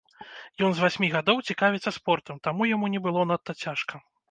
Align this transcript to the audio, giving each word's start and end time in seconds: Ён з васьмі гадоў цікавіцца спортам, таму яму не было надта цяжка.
Ён 0.67 0.71
з 0.79 0.83
васьмі 0.83 1.09
гадоў 1.15 1.43
цікавіцца 1.51 1.95
спортам, 1.99 2.41
таму 2.49 2.71
яму 2.73 2.91
не 2.97 3.05
было 3.07 3.29
надта 3.35 3.59
цяжка. 3.69 4.05